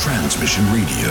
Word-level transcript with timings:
Transmission 0.00 0.64
Radio. 0.72 1.10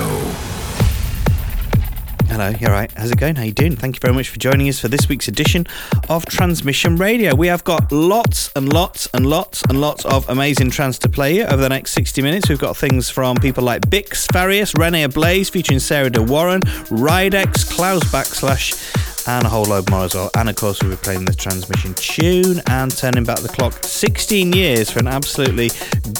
Hello, 2.26 2.50
you 2.50 2.66
all 2.66 2.74
right? 2.74 2.92
How's 2.94 3.12
it 3.12 3.20
going? 3.20 3.36
How 3.36 3.44
you 3.44 3.52
doing? 3.52 3.76
Thank 3.76 3.96
you 3.96 4.00
very 4.00 4.16
much 4.16 4.30
for 4.30 4.40
joining 4.40 4.68
us 4.68 4.80
for 4.80 4.88
this 4.88 5.08
week's 5.08 5.28
edition 5.28 5.68
of 6.10 6.26
Transmission 6.26 6.96
Radio. 6.96 7.36
We 7.36 7.46
have 7.48 7.64
got 7.64 7.92
lots 7.92 8.52
and 8.56 8.74
lots 8.74 9.08
and 9.14 9.28
lots 9.28 9.62
and 9.70 9.80
lots 9.80 10.06
of 10.06 10.28
amazing 10.28 10.72
trance 10.72 10.98
to 11.00 11.10
play 11.10 11.36
you 11.36 11.44
over 11.44 11.62
the 11.62 11.70
next 11.70 11.92
60 11.92 12.24
minutes. 12.24 12.50
We've 12.50 12.58
got 12.58 12.76
things 12.78 13.12
from 13.12 13.38
people 13.38 13.64
like 13.64 13.84
BiXX, 13.84 14.32
Farius, 14.34 14.74
Rene 14.76 15.04
Ablaze 15.04 15.50
featuring 15.50 15.78
Sarah 15.78 16.10
De 16.10 16.24
Warren, 16.24 16.62
Rydex, 16.62 17.70
Claus 17.70 18.02
Backslash, 18.06 18.74
and 19.28 19.46
a 19.46 19.50
whole 19.50 19.66
load 19.66 19.90
more 19.90 20.06
as 20.06 20.16
well. 20.16 20.30
And 20.38 20.50
of 20.50 20.56
course, 20.56 20.82
we'll 20.82 20.92
be 20.92 20.98
playing 20.98 21.26
the 21.26 21.34
transmission 21.34 21.94
tune 21.94 22.62
and 22.68 22.96
turning 22.96 23.24
back 23.24 23.40
the 23.40 23.48
clock 23.48 23.74
16 23.84 24.54
years 24.54 24.90
for 24.90 25.00
an 25.00 25.08
absolutely 25.08 25.70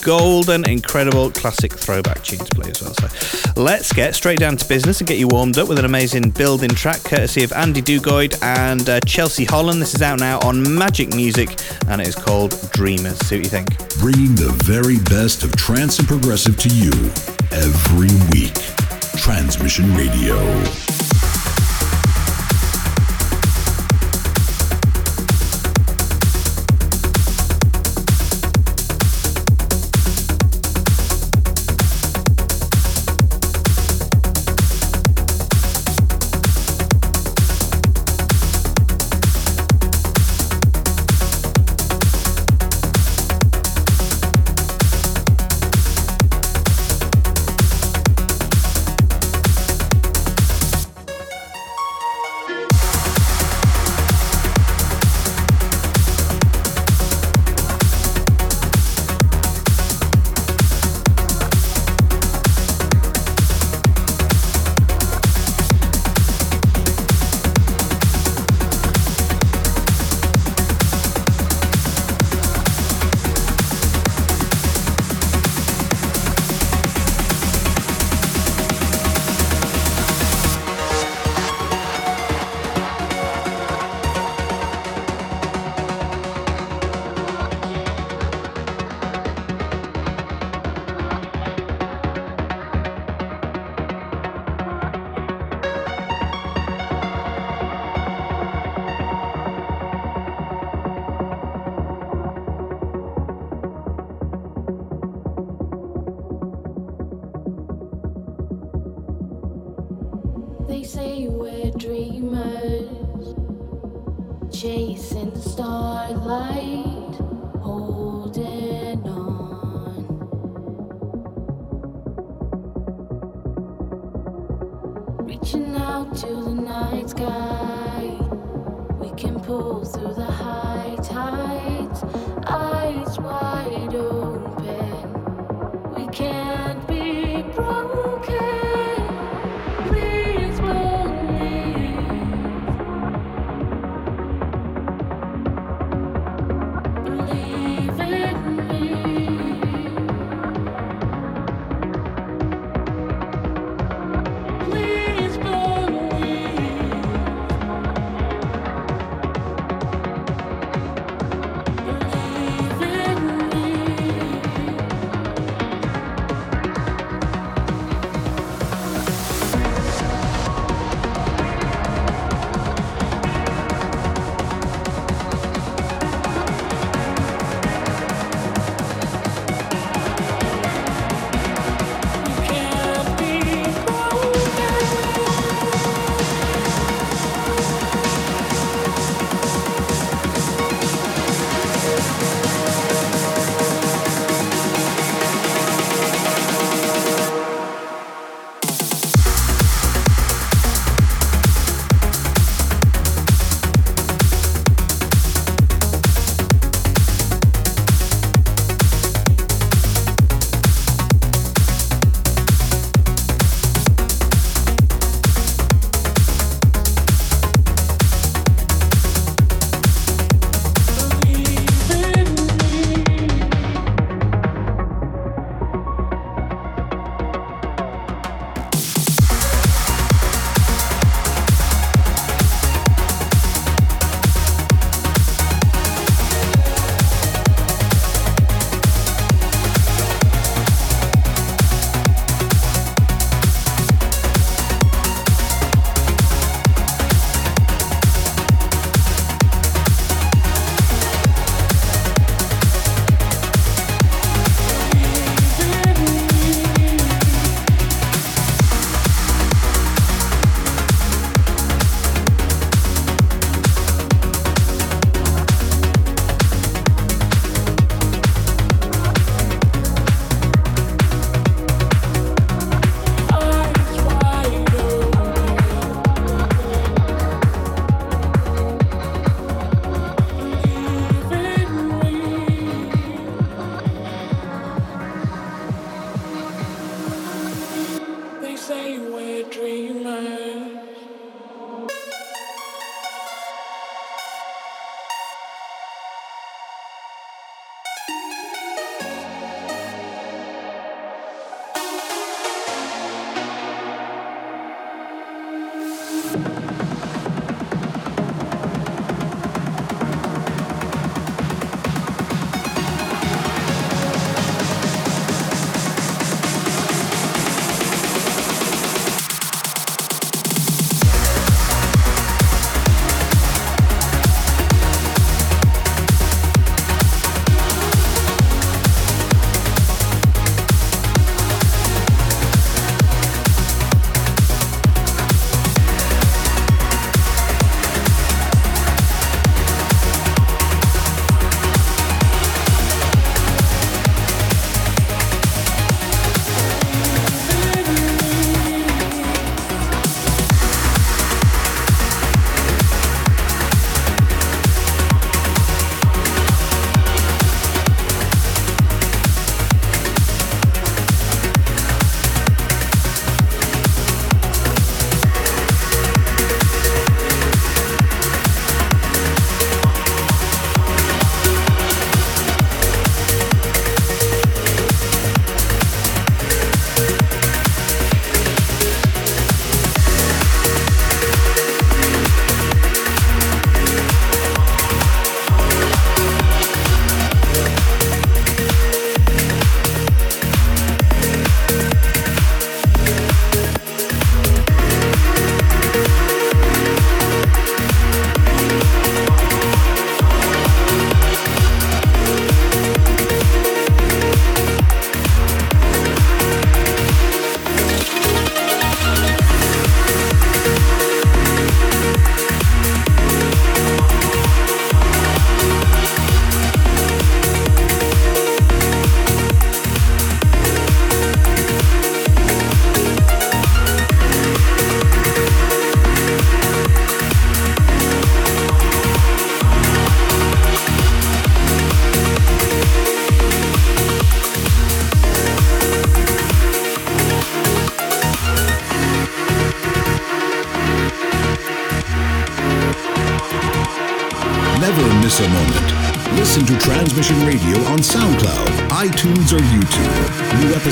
golden, 0.04 0.68
incredible 0.70 1.32
classic 1.32 1.74
throwback 1.74 2.24
tune 2.24 2.40
to 2.40 2.56
play 2.56 2.72
as 2.72 2.82
well. 2.82 2.94
So 2.94 3.62
let's 3.62 3.92
get 3.94 4.16
straight 4.16 4.40
down 4.40 4.58
to 4.58 4.68
business 4.68 5.00
and 5.00 5.08
get 5.08 5.18
you 5.18 5.28
warmed 5.28 5.58
up 5.58 5.68
with 5.68 5.80
an 5.80 5.86
amazing 5.86 6.32
building 6.32 6.70
track 6.70 7.04
courtesy 7.04 7.44
of 7.44 7.52
Andy 7.54 7.82
Duguid 7.82 8.42
and 8.42 8.90
uh, 8.90 9.00
Chelsea 9.02 9.46
Holland. 9.46 9.82
This 9.82 9.96
is 9.96 10.02
out 10.02 10.20
now 10.20 10.40
on 10.40 10.64
Magik 10.64 11.16
Muzik 11.16 11.60
and 11.88 12.02
it 12.02 12.08
is 12.08 12.16
called 12.16 12.52
Dreamers. 12.72 13.18
See 13.20 13.38
what 13.38 13.46
you 13.46 13.50
think. 13.50 13.78
Bringing 14.00 14.36
the 14.36 14.52
very 14.64 15.00
best 15.00 15.44
of 15.44 15.56
trance 15.56 16.00
and 16.00 16.08
progressive 16.08 16.58
to 16.58 16.70
you 16.70 16.92
every 17.52 18.10
week. 18.32 18.56
Transmission 19.18 19.94
Radio. 19.96 21.09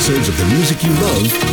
Episodes 0.10 0.30
of 0.30 0.38
the 0.38 0.56
music 0.56 0.84
you 0.84 0.94
love 1.02 1.47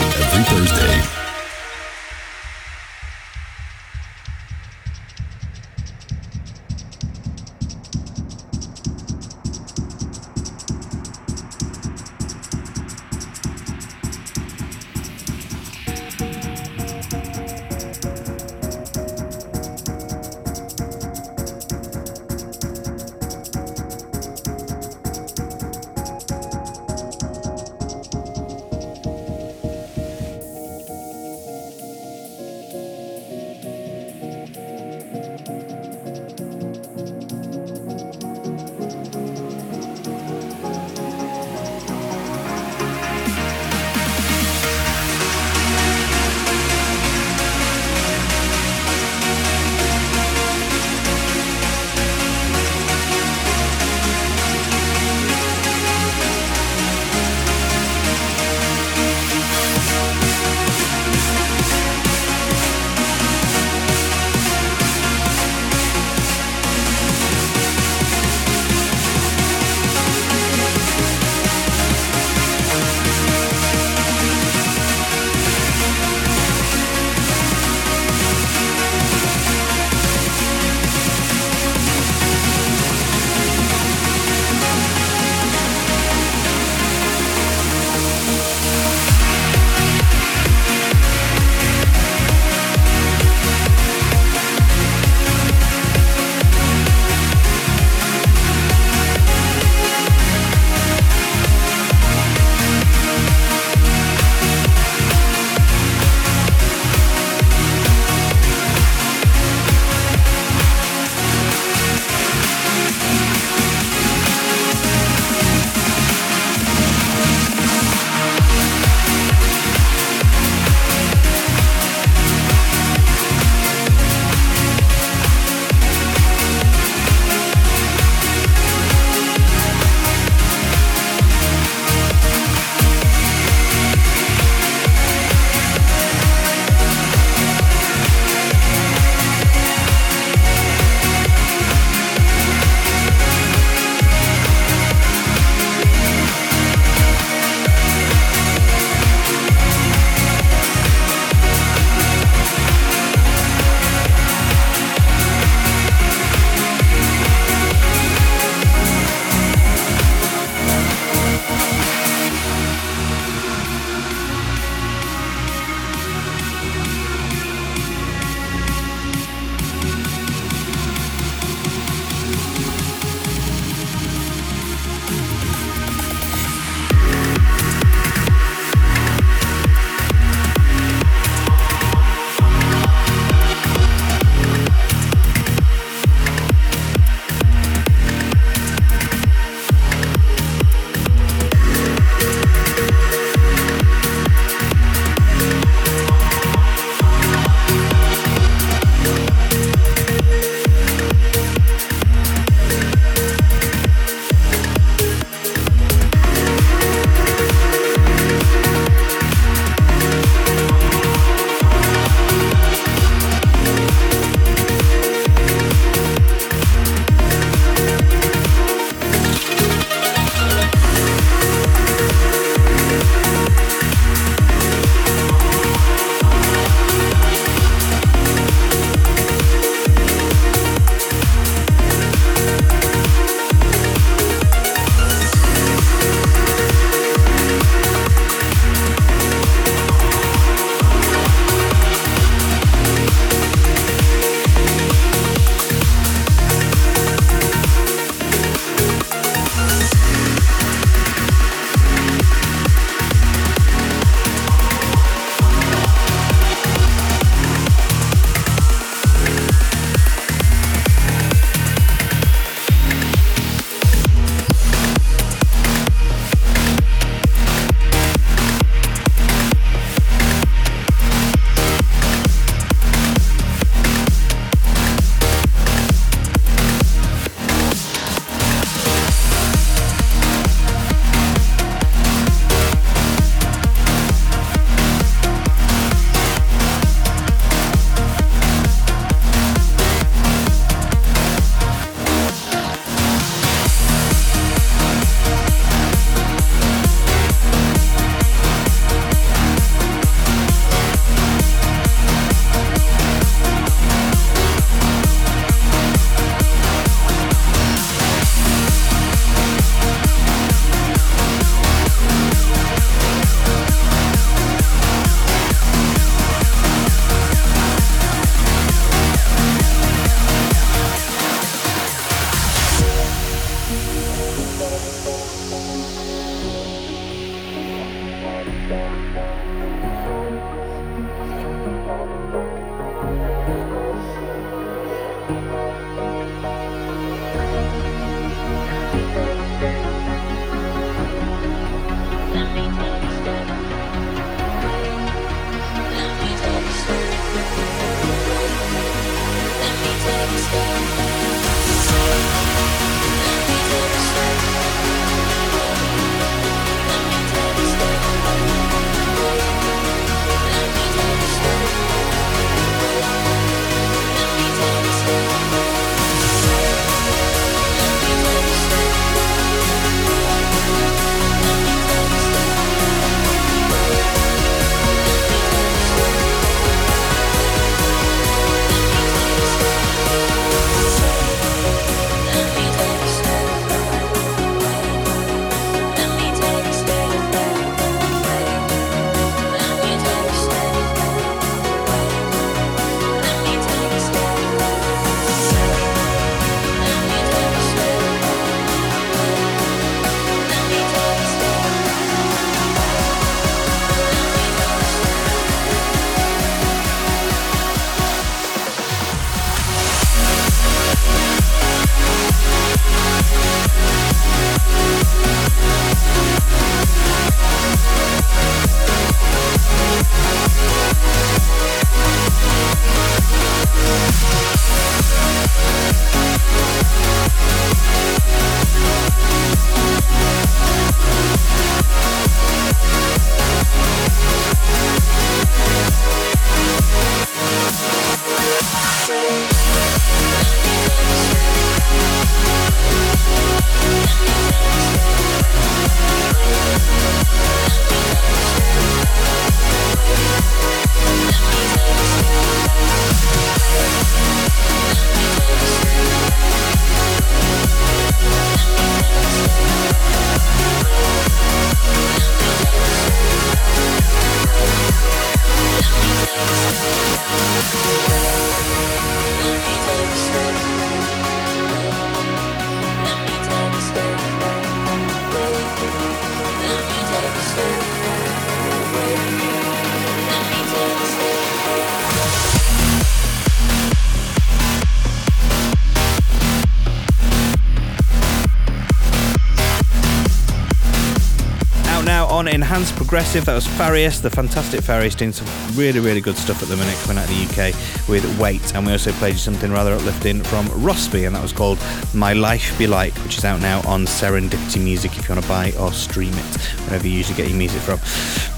progressive. 493.05 493.45
That 493.45 493.55
was 493.55 493.67
Farius, 493.67 494.23
the 494.23 494.31
fantastic 494.31 494.81
Farius, 494.81 495.15
doing 495.15 495.33
some 495.33 495.47
really, 495.77 496.01
really 496.01 496.23
good 496.23 496.37
stuff 496.39 496.63
at 496.63 496.69
the 496.69 496.77
minute 496.77 496.97
coming 497.03 497.19
out 497.19 497.29
of 497.29 497.31
the 497.31 497.45
UK 497.45 498.09
with 498.09 498.25
Wait. 498.39 498.75
And 498.75 498.87
we 498.87 498.93
also 498.93 499.13
played 499.13 499.35
you 499.35 499.39
something 499.39 499.71
rather 499.71 499.93
uplifting 499.93 500.43
from 500.43 500.67
Rospy, 500.69 501.27
and 501.27 501.37
that 501.37 501.43
was 501.43 501.53
called 501.53 501.79
My 502.15 502.33
Life 502.33 502.77
Be 502.79 502.87
Like, 502.87 503.15
which 503.19 503.37
is 503.37 503.45
out 503.45 503.61
now 503.61 503.83
on 503.87 504.07
Serendipity 504.07 504.83
Muzik 504.83 505.14
if 505.25 505.29
you 505.31 505.35
want 505.35 505.45
to 505.45 505.49
buy 505.49 505.73
or 505.83 505.91
stream 505.93 506.35
it, 506.35 506.57
wherever 506.87 507.07
you 507.07 507.17
usually 507.17 507.37
get 507.37 507.49
your 507.49 507.57
music 507.57 507.81
from. 507.81 507.99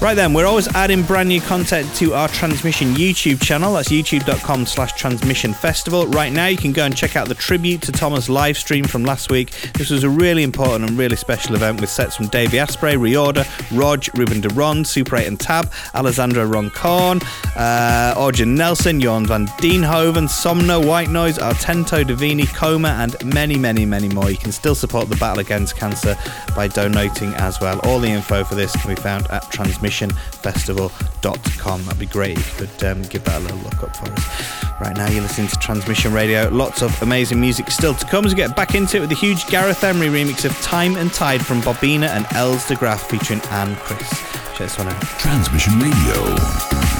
Right 0.05 0.15
then, 0.15 0.33
we're 0.33 0.45
always 0.45 0.67
adding 0.75 1.01
brand 1.01 1.29
new 1.29 1.39
content 1.39 1.93
to 1.95 2.13
our 2.13 2.27
Transmission 2.27 2.93
YouTube 2.93 3.41
channel. 3.41 3.73
That's 3.73 3.89
youtube.com 3.89 4.65
slash 4.65 4.93
transmission 4.93 5.53
festival. 5.53 6.07
Right 6.07 6.31
now, 6.33 6.47
you 6.47 6.57
can 6.57 6.73
go 6.73 6.83
and 6.83 6.95
check 6.95 7.15
out 7.15 7.29
the 7.29 7.35
tribute 7.35 7.81
to 7.83 7.91
Thomas 7.93 8.27
live 8.27 8.57
stream 8.57 8.83
from 8.83 9.05
last 9.05 9.31
week. 9.31 9.51
This 9.75 9.89
was 9.89 10.03
a 10.03 10.09
really 10.09 10.43
important 10.43 10.89
and 10.89 10.97
really 10.97 11.15
special 11.15 11.55
event 11.55 11.79
with 11.79 11.89
sets 11.89 12.17
from 12.17 12.27
Davey 12.27 12.59
Asprey, 12.59 12.95
Reorder, 12.95 13.45
Rog, 13.77 14.05
Ruben 14.17 14.41
de 14.41 14.49
Ron, 14.49 14.83
Super 14.83 15.15
8 15.15 15.27
and 15.27 15.39
Tab, 15.39 15.71
Alessandra 15.95 16.45
Roncone, 16.45 17.23
uh, 17.55 18.13
Orjan 18.17 18.57
Nilsen, 18.57 18.99
Jorn 19.01 19.25
van 19.25 19.47
Deynhoven, 19.47 20.27
Somno, 20.27 20.85
White 20.85 21.09
Noise, 21.09 21.37
Artento, 21.37 22.03
Divini, 22.03 22.43
Khomha, 22.43 22.89
and 22.89 23.33
many, 23.33 23.57
many, 23.57 23.85
many 23.85 24.09
more. 24.09 24.29
You 24.29 24.37
can 24.37 24.51
still 24.51 24.75
support 24.75 25.07
the 25.07 25.15
battle 25.15 25.39
against 25.39 25.77
cancer 25.77 26.17
by 26.57 26.67
donating 26.67 27.33
as 27.35 27.61
well. 27.61 27.79
All 27.83 27.99
the 27.99 28.09
info 28.09 28.43
for 28.43 28.55
this 28.55 28.75
can 28.81 28.95
be 28.95 28.99
found 28.99 29.27
at 29.27 29.43
transmissionfestival.com. 29.43 31.85
That'd 31.85 31.99
be 31.99 32.07
great 32.07 32.39
if 32.39 32.59
you 32.59 32.65
could 32.65 32.83
um, 32.83 33.03
give 33.03 33.23
that 33.25 33.39
a 33.39 33.43
little 33.43 33.59
look 33.59 33.83
up 33.83 33.95
for 33.95 34.11
us. 34.11 34.81
Right 34.81 34.97
now, 34.97 35.07
you're 35.07 35.21
listening 35.21 35.49
to 35.49 35.55
Transmission 35.57 36.11
Radio. 36.11 36.49
Lots 36.49 36.81
of 36.81 36.99
amazing 37.03 37.39
music 37.39 37.69
still 37.69 37.93
to 37.93 38.05
come 38.07 38.25
as 38.25 38.33
we 38.33 38.37
get 38.37 38.55
back 38.55 38.73
into 38.73 38.97
it 38.97 39.01
with 39.01 39.09
the 39.09 39.15
huge 39.15 39.45
Gareth 39.47 39.83
Emery 39.83 40.07
remix 40.07 40.45
of 40.45 40.59
Time 40.61 40.97
and 40.97 41.13
Tide 41.13 41.45
from 41.45 41.61
Bobina 41.61 42.09
and 42.09 42.25
Elles 42.33 42.67
de 42.67 42.73
Graaf 42.75 43.07
featuring 43.07 43.39
Anne 43.51 43.75
Chris. 43.75 44.09
Check 44.55 44.57
this 44.57 44.79
one 44.79 44.87
out. 44.87 44.99
Transmission 45.19 45.79
Radio. 45.79 46.96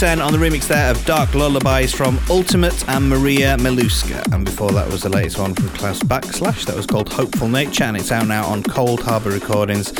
Senn 0.00 0.22
on 0.22 0.32
the 0.32 0.38
remix 0.38 0.66
there 0.66 0.90
of 0.90 1.04
Dark 1.04 1.34
Lullabies 1.34 1.92
from 1.92 2.18
Ultimate 2.30 2.88
and 2.88 3.06
Maria 3.10 3.58
Milewska. 3.58 4.32
And 4.32 4.46
before 4.46 4.70
that 4.70 4.90
was 4.90 5.02
the 5.02 5.10
latest 5.10 5.38
one 5.38 5.54
from 5.54 5.68
Claus 5.68 6.00
Backslash 6.00 6.64
that 6.64 6.74
was 6.74 6.86
called 6.86 7.12
Hopeful 7.12 7.48
Nature 7.48 7.84
and 7.84 7.98
it's 7.98 8.10
out 8.10 8.26
now 8.26 8.46
on 8.46 8.62
Coldharbour 8.62 9.30
Recordings. 9.30 9.92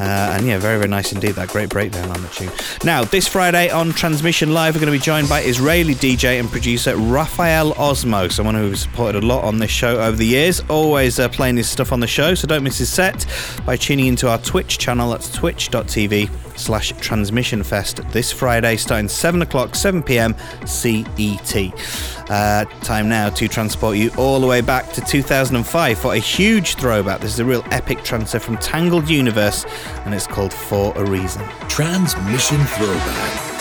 Uh, 0.00 0.34
and 0.36 0.44
yeah, 0.48 0.58
very, 0.58 0.78
very 0.78 0.88
nice 0.88 1.12
indeed. 1.12 1.36
That 1.36 1.50
great 1.50 1.68
breakdown 1.68 2.10
on 2.10 2.20
the 2.20 2.28
tune. 2.30 2.50
Now, 2.82 3.04
this 3.04 3.28
Friday 3.28 3.70
on 3.70 3.92
Transmission 3.92 4.52
Live, 4.52 4.74
we're 4.74 4.80
going 4.80 4.92
to 4.92 4.98
be 4.98 5.04
joined 5.04 5.28
by 5.28 5.42
Israeli 5.42 5.94
DJ 5.94 6.40
and 6.40 6.50
producer 6.50 6.96
Raphael 6.96 7.74
Osmo, 7.74 8.32
someone 8.32 8.56
who's 8.56 8.80
supported 8.80 9.22
a 9.22 9.26
lot 9.26 9.44
on 9.44 9.58
this 9.58 9.70
show 9.70 10.00
over 10.00 10.16
the 10.16 10.26
years. 10.26 10.64
Always 10.68 11.20
uh, 11.20 11.28
playing 11.28 11.58
his 11.58 11.68
stuff 11.68 11.92
on 11.92 12.00
the 12.00 12.08
show, 12.08 12.34
so 12.34 12.48
don't 12.48 12.64
miss 12.64 12.78
his 12.78 12.92
set 12.92 13.24
by 13.64 13.76
tuning 13.76 14.06
into 14.06 14.28
our 14.28 14.38
Twitch 14.38 14.78
channel. 14.78 15.12
That's 15.12 15.30
twitch.tv 15.30 16.53
slash 16.56 16.92
transmission 17.00 17.62
fest 17.62 18.00
this 18.10 18.32
Friday, 18.32 18.76
starting 18.76 19.08
7 19.08 19.42
o'clock, 19.42 19.74
7 19.74 20.02
pm 20.02 20.34
CET. 20.66 21.72
Uh, 22.30 22.64
time 22.82 23.08
now 23.08 23.28
to 23.30 23.48
transport 23.48 23.96
you 23.96 24.10
all 24.16 24.40
the 24.40 24.46
way 24.46 24.60
back 24.60 24.90
to 24.92 25.00
2005 25.02 25.98
for 25.98 26.14
a 26.14 26.18
huge 26.18 26.76
throwback. 26.76 27.20
This 27.20 27.34
is 27.34 27.40
a 27.40 27.44
real 27.44 27.64
epic 27.70 28.02
transfer 28.02 28.38
from 28.38 28.56
Tangled 28.58 29.08
Universe, 29.08 29.64
and 30.04 30.14
it's 30.14 30.26
called 30.26 30.52
For 30.52 30.96
a 30.96 31.04
Reason. 31.04 31.42
Transmission 31.68 32.58
Throwback. 32.64 33.53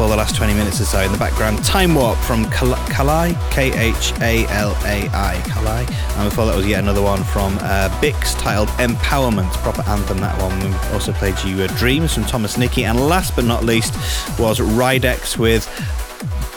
For 0.00 0.08
the 0.08 0.16
last 0.16 0.34
20 0.34 0.54
minutes 0.54 0.80
or 0.80 0.86
so 0.86 1.00
in 1.00 1.12
the 1.12 1.18
background. 1.18 1.62
Time 1.62 1.94
Warp 1.94 2.16
from 2.20 2.46
Kal- 2.46 2.74
Khalai, 2.88 3.36
K 3.50 3.70
H 3.78 4.14
A 4.22 4.46
L 4.46 4.70
A 4.86 5.06
I, 5.12 5.34
Khalai. 5.44 5.86
And 6.16 6.30
before 6.30 6.46
that 6.46 6.56
was 6.56 6.66
yet 6.66 6.82
another 6.82 7.02
one 7.02 7.22
from 7.22 7.58
uh, 7.60 7.90
BiXX 8.00 8.40
titled 8.40 8.68
Empowerment, 8.78 9.52
proper 9.58 9.82
anthem 9.82 10.16
that 10.20 10.40
one. 10.40 10.58
We 10.58 10.74
also 10.94 11.12
played 11.12 11.38
you 11.44 11.64
uh, 11.64 11.66
Dreams 11.76 12.14
from 12.14 12.24
Thomas 12.24 12.56
Nikki. 12.56 12.86
And 12.86 12.98
last 12.98 13.36
but 13.36 13.44
not 13.44 13.62
least 13.62 13.92
was 14.38 14.58
Rydex 14.58 15.36
with 15.36 15.68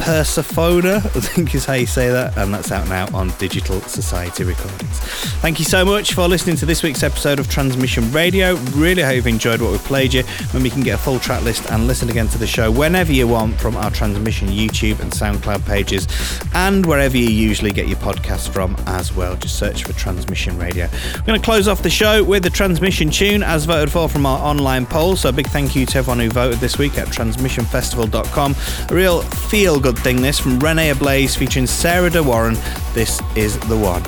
Persephone, 0.03 0.85
I 0.85 0.99
think 0.99 1.55
is 1.55 1.65
how 1.65 1.73
you 1.73 1.85
say 1.85 2.09
that, 2.09 2.37
and 2.37 2.53
that's 2.53 2.71
out 2.71 2.87
now 2.89 3.07
on 3.13 3.29
Digital 3.37 3.79
Society 3.81 4.43
Recordings. 4.43 4.99
Thank 5.39 5.59
you 5.59 5.65
so 5.65 5.85
much 5.85 6.13
for 6.13 6.27
listening 6.27 6.55
to 6.57 6.65
this 6.65 6.83
week's 6.83 7.03
episode 7.03 7.39
of 7.39 7.49
Transmission 7.49 8.11
Radio. 8.11 8.55
Really 8.75 9.01
hope 9.01 9.15
you've 9.15 9.27
enjoyed 9.27 9.61
what 9.61 9.71
we 9.71 9.77
played 9.77 10.13
you. 10.13 10.23
When 10.53 10.61
we 10.61 10.69
can 10.69 10.81
get 10.81 10.99
a 10.99 11.01
full 11.01 11.17
track 11.17 11.41
list 11.43 11.69
and 11.71 11.87
listen 11.87 12.09
again 12.09 12.27
to 12.27 12.37
the 12.37 12.45
show 12.45 12.69
whenever 12.71 13.11
you 13.11 13.27
want 13.27 13.59
from 13.59 13.75
our 13.75 13.89
Transmission 13.89 14.49
YouTube 14.49 14.99
and 14.99 15.11
SoundCloud 15.11 15.65
pages, 15.65 16.07
and 16.53 16.85
wherever 16.85 17.17
you 17.17 17.27
usually 17.27 17.71
get 17.71 17.87
your 17.87 17.97
podcasts 17.97 18.47
from 18.47 18.75
as 18.85 19.11
well. 19.15 19.35
Just 19.35 19.57
search 19.57 19.83
for 19.83 19.93
Transmission 19.93 20.57
Radio. 20.59 20.87
We're 21.15 21.21
going 21.23 21.39
to 21.39 21.43
close 21.43 21.67
off 21.67 21.81
the 21.81 21.89
show 21.89 22.23
with 22.23 22.43
the 22.43 22.51
Transmission 22.51 23.09
tune 23.09 23.41
as 23.41 23.65
voted 23.65 23.91
for 23.91 24.07
from 24.07 24.27
our 24.27 24.39
online 24.39 24.85
poll. 24.85 25.15
So 25.15 25.29
a 25.29 25.31
big 25.31 25.47
thank 25.47 25.75
you 25.75 25.87
to 25.87 25.97
everyone 25.97 26.19
who 26.19 26.29
voted 26.29 26.59
this 26.59 26.77
week 26.77 26.99
at 26.99 27.07
transmissionfestival.com. 27.07 28.55
A 28.89 28.93
real 28.93 29.21
feel 29.23 29.79
good 29.79 29.97
thing 29.97 30.21
this 30.21 30.39
from 30.39 30.59
Rene 30.59 30.89
Ablaze 30.89 31.35
featuring 31.35 31.65
Sarah 31.65 32.11
De 32.11 32.21
Warren. 32.21 32.55
This 32.93 33.21
is 33.35 33.57
the 33.61 33.77
one. 33.77 34.03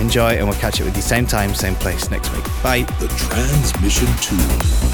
Enjoy, 0.00 0.30
and 0.30 0.48
we'll 0.48 0.58
catch 0.58 0.80
up 0.80 0.86
with 0.86 0.96
you 0.96 1.02
same 1.02 1.26
time, 1.26 1.54
same 1.54 1.74
place 1.74 2.10
next 2.10 2.32
week. 2.32 2.44
Bye. 2.62 2.82
The 2.98 3.08
Transmission 3.08 4.08
Tune. 4.22 4.91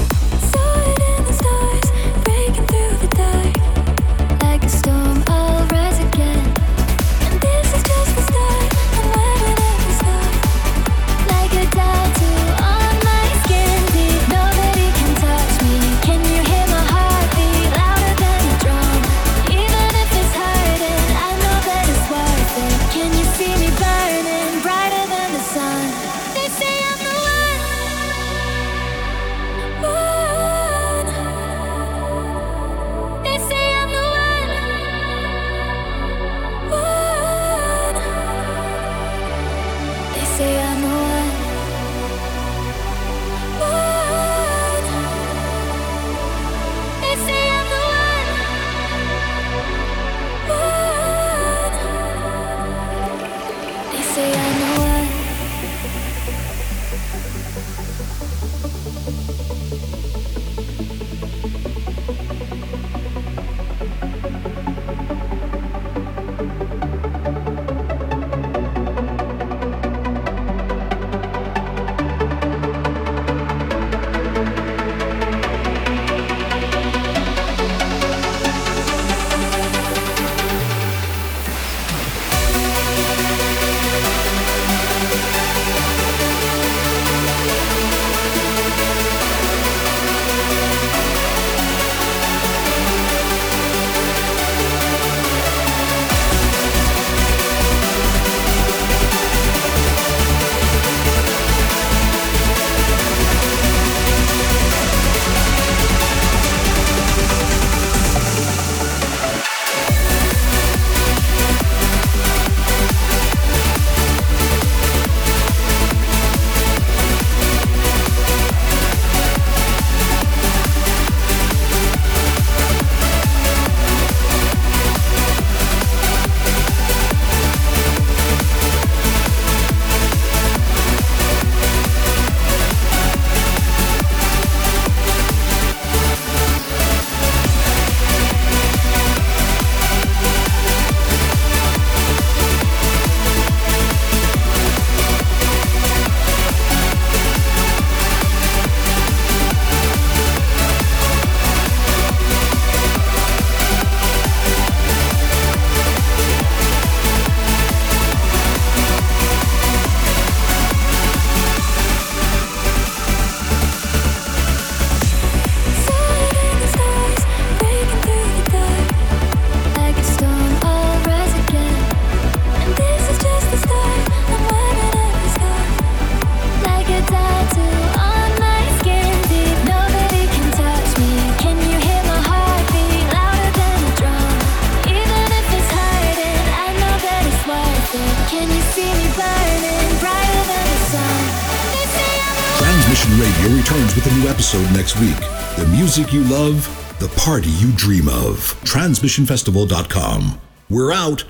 Music 195.89 196.13
you 196.13 196.23
love, 196.25 196.67
the 196.99 197.07
party 197.19 197.49
you 197.49 197.71
dream 197.71 198.07
of. 198.07 198.37
TransmissionFestival.com. 198.63 200.39
We're 200.69 200.91
out 200.91 201.23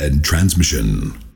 and 0.00 0.24
transmission. 0.24 1.29